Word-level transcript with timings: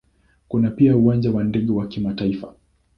Kuna 0.47 0.71
pia 0.71 0.97
Uwanja 0.97 1.31
wa 1.31 1.43
ndege 1.43 1.71
wa 1.71 1.87
kimataifa. 1.87 2.53